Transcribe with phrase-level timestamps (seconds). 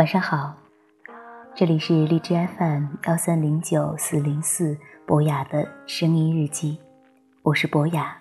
[0.00, 0.54] 晚上好，
[1.54, 4.74] 这里是荔枝 FM 幺三零九四零四
[5.06, 6.78] 博雅的声音日记，
[7.42, 8.16] 我是博雅，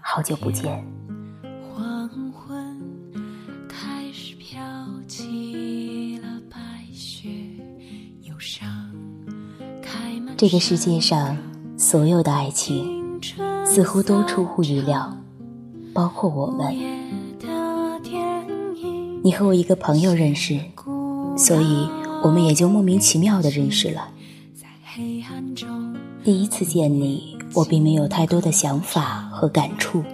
[0.00, 0.82] 好久不见。
[10.38, 11.36] 这个世界上
[11.76, 13.20] 所有的爱情，
[13.66, 15.14] 似乎都出乎意料，
[15.92, 16.74] 包括我们。
[19.22, 20.58] 你和我一个朋友认识。
[21.36, 21.88] 所以，
[22.22, 24.08] 我们也就莫名其妙的认识了。
[26.22, 30.04] 第一次见你，我并没有太多的想法和感触，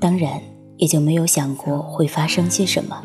[0.00, 0.40] 当然
[0.76, 3.02] 也就没有想过会发生些什么。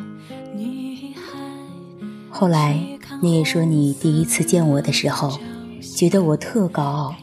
[2.29, 2.79] 后来，
[3.21, 5.39] 你也说你第一次见我的时候，
[5.95, 7.15] 觉得我特高傲，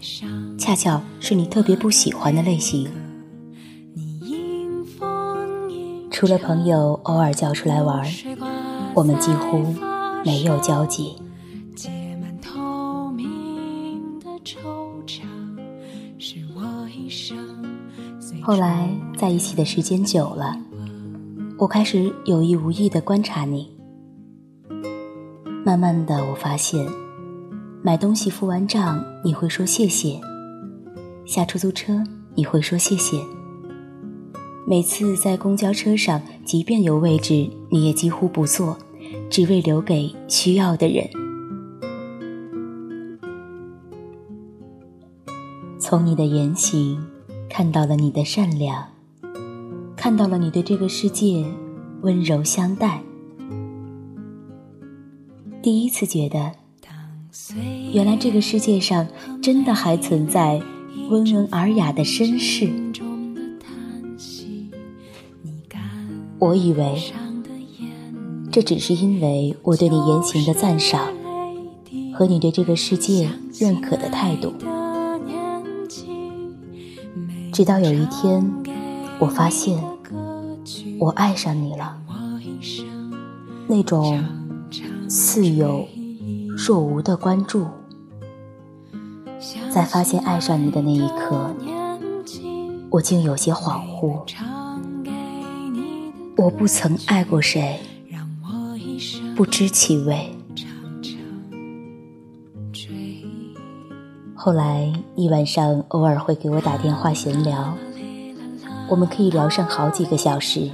[0.59, 2.91] 恰巧是你特别不喜欢的类型。
[6.11, 8.05] 除了朋友偶尔叫出来玩，
[8.95, 9.75] 我们几乎。
[10.25, 11.15] 没有交集。
[18.43, 20.57] 后来在一起的时间久了，
[21.59, 23.71] 我开始有意无意的观察你。
[25.65, 26.87] 慢慢的，我发现，
[27.83, 30.21] 买东西付完账你会说谢谢，
[31.25, 32.03] 下出租车
[32.35, 33.19] 你会说谢谢，
[34.67, 38.77] 每次在公交车上，即便有位置，你也几乎不坐。
[39.35, 41.11] 只为留给需要的人。
[45.77, 47.05] 从你的言行，
[47.51, 48.91] 看到了你的善良，
[49.97, 51.45] 看到了你对这个世界
[52.03, 53.03] 温柔相待。
[55.61, 56.53] 第一次觉得，
[57.93, 59.05] 原来这个世界上
[59.43, 60.63] 真的还存在
[61.11, 62.71] 温文尔雅的绅士。
[66.39, 66.95] 我以为。
[68.55, 71.13] 这只是因为我对你言行的赞赏，
[72.13, 73.29] 和你对这个世界
[73.59, 74.55] 认可的态度。
[77.53, 78.49] 直到有一天，
[79.19, 79.83] 我发现
[81.01, 81.99] 我爱上你了，
[83.67, 84.25] 那种
[85.09, 85.89] 似有
[86.57, 87.67] 若无的关注，
[89.69, 91.53] 在发现爱上你的那一刻，
[92.89, 94.21] 我竟有些恍惚。
[96.37, 97.81] 我不曾爱过谁。
[99.37, 100.31] 不知其味。
[104.35, 107.77] 后来一晚上，偶尔会给我打电话闲聊，
[108.89, 110.71] 我们可以聊上好几个小时。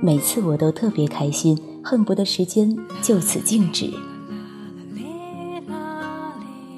[0.00, 3.92] 每次我都特别开心，恨不得时间就此静止。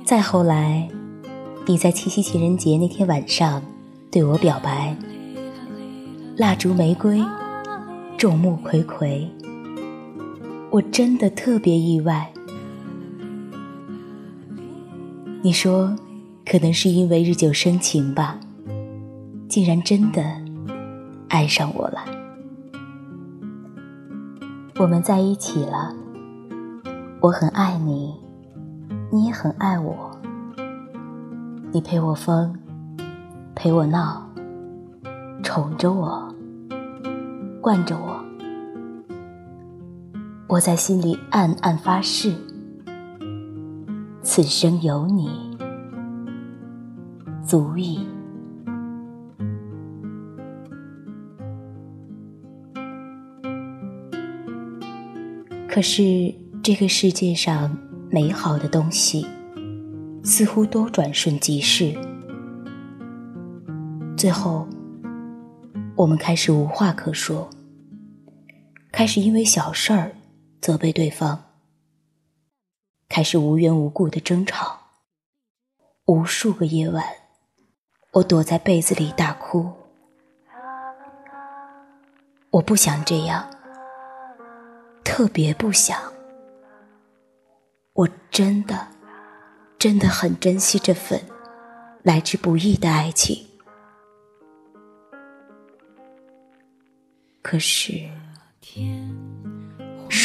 [0.05, 0.87] 再后来，
[1.67, 3.63] 你在七夕情人节那天晚上
[4.11, 4.95] 对我表白，
[6.37, 7.25] 蜡烛玫瑰，
[8.19, 9.27] 众目睽睽。
[10.71, 12.31] 我真的特别意外。
[15.41, 15.97] 你说，
[16.45, 18.39] 可能是因为日久生情吧，
[19.49, 20.23] 竟然真的
[21.29, 22.05] 爱上我了。
[24.79, 25.95] 我们在一起了，
[27.21, 28.15] 我很爱你，
[29.11, 30.11] 你也很爱我。
[31.73, 32.55] 你陪我疯，
[33.55, 34.23] 陪我闹，
[35.43, 36.35] 宠着我，
[37.63, 38.18] 惯着我。
[40.49, 42.35] 我在心里暗暗发誓，
[44.23, 45.29] 此生有你
[47.47, 48.07] 足矣。
[55.69, 57.77] 可是这个世界上
[58.11, 59.27] 美好的东西，
[60.25, 61.95] 似乎都转瞬即逝，
[64.17, 64.67] 最后
[65.95, 67.51] 我们开始无话可说，
[68.91, 70.13] 开始因为小事儿。
[70.61, 71.45] 责备对方，
[73.09, 74.81] 开始无缘无故的争吵。
[76.07, 77.05] 无数个夜晚，
[78.13, 79.73] 我躲在被子里大哭。
[82.51, 83.49] 我不想这样，
[85.05, 86.01] 特别不想。
[87.93, 88.89] 我真的，
[89.79, 91.21] 真的很珍惜这份
[92.03, 93.47] 来之不易的爱情。
[97.43, 98.09] 可是。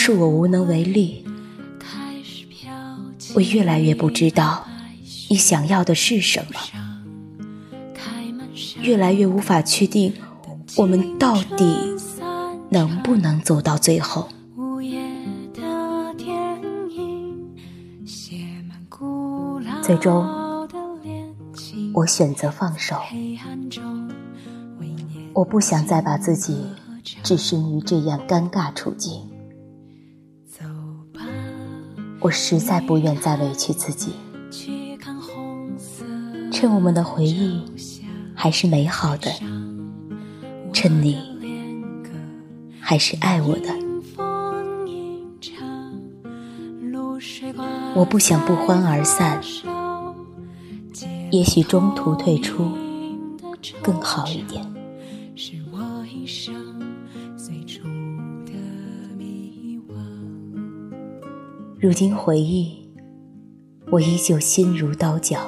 [0.05, 1.23] 是我无能为力，
[3.35, 4.67] 我越来越不知道
[5.29, 6.59] 你想要的是什么，
[8.81, 10.13] 越来越无法确定
[10.75, 11.95] 我们到底
[12.69, 14.27] 能不能走到最后。
[19.81, 20.27] 最终，
[21.94, 22.97] 我选择放手。
[25.33, 26.65] 我不想再把自己
[27.23, 29.29] 置身于这样尴尬处境。
[32.23, 34.13] 我实在不愿再委屈自己。
[36.49, 37.61] 趁我们的回忆
[38.33, 39.29] 还是美好的，
[40.71, 41.17] 趁你
[42.79, 43.75] 还是爱我的，
[47.93, 49.41] 我不想不欢而散。
[51.29, 52.71] 也许中途退出
[53.81, 54.72] 更好一点。
[61.83, 62.77] 如今回忆，
[63.91, 65.41] 我依旧心如刀绞。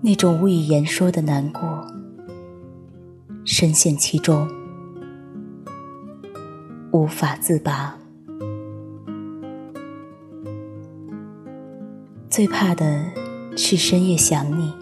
[0.00, 1.84] 那种无以言说的难过，
[3.44, 4.48] 深陷其中，
[6.92, 7.98] 无法自拔。
[12.30, 13.04] 最怕的
[13.56, 14.72] 是深夜想你，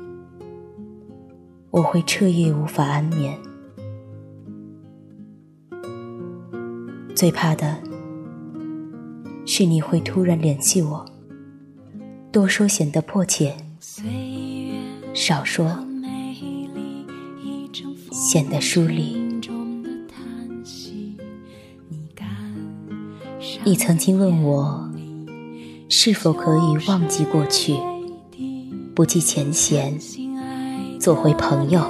[1.71, 3.35] 我会彻夜无法安眠。
[7.15, 7.79] 最怕的
[9.59, 11.07] 是你会突然联系我，
[12.31, 13.57] 多说显得迫切。
[15.15, 15.79] 少说，
[18.13, 19.17] 显得疏离。
[23.65, 24.91] 你曾经问我，
[25.89, 27.79] 是否可以忘记过去，
[28.95, 29.99] 不计前嫌，
[31.01, 31.81] 做回朋友？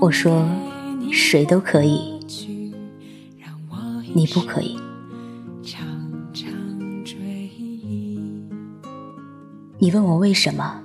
[0.00, 0.44] 我说，
[1.12, 2.13] 谁都可以，
[4.14, 4.78] 你不可以。
[9.78, 10.80] 你问我为什么？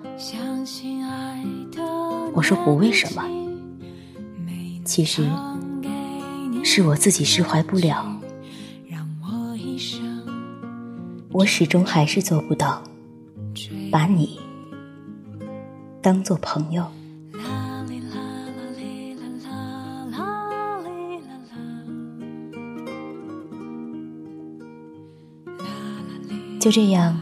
[2.33, 3.23] 我说不为什么。
[4.83, 5.29] 其实
[6.63, 8.05] 是我自己释怀不了。
[11.31, 12.81] 我始终还是做不到
[13.91, 14.39] 把你
[16.01, 16.83] 当做朋友。
[26.59, 27.17] 就这样。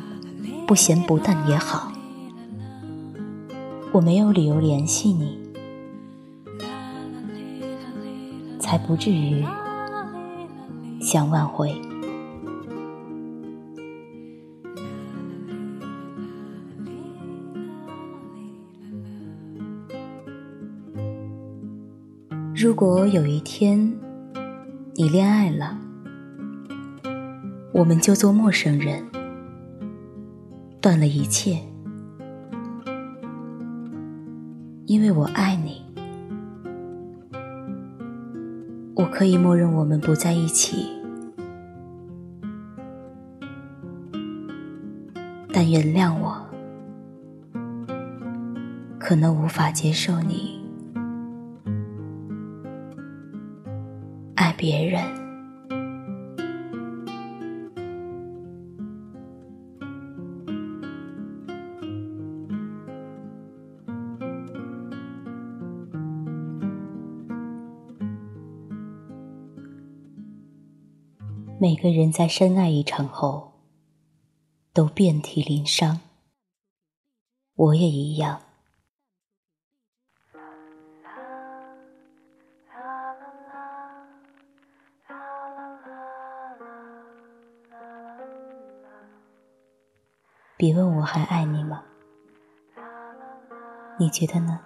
[0.68, 1.94] 不咸不淡也好，
[3.94, 5.40] 我没有理由联系你，
[8.60, 9.46] 才不至于
[11.00, 11.74] 想挽回。
[22.54, 23.98] 如果有一天
[24.96, 25.80] 你恋爱了，
[27.72, 29.02] 我们就做陌生人。
[30.88, 31.62] 断了一切，
[34.86, 35.84] 因为我爱你，
[38.96, 40.90] 我可以默认我们不在一起，
[45.52, 46.38] 但原谅我，
[48.98, 50.66] 可能无法接受你
[54.36, 55.27] 爱别人。
[71.60, 73.52] 每个人在深爱一场后，
[74.74, 76.00] 都遍体鳞伤。
[77.56, 78.40] 我也一样。
[90.56, 91.84] 别问我还爱你吗？
[93.98, 94.60] 你觉得呢？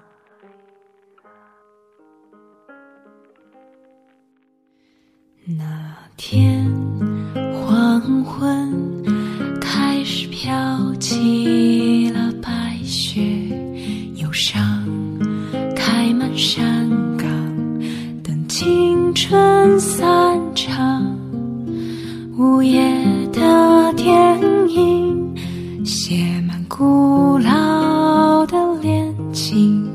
[26.78, 29.86] 古老的恋情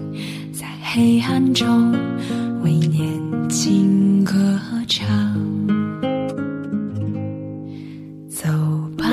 [0.52, 1.90] 在黑暗中
[2.62, 4.34] 为年轻歌
[4.86, 5.08] 唱
[8.28, 8.46] 走
[8.98, 9.06] 吧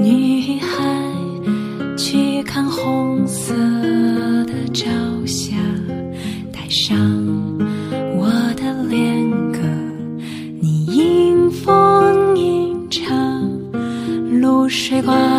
[0.00, 3.52] 女孩去看红色
[4.44, 4.86] 的朝
[5.26, 5.56] 霞
[6.52, 6.96] 带上
[8.16, 9.58] 我的恋歌
[10.60, 13.42] 你迎风吟唱
[14.40, 15.37] 露水光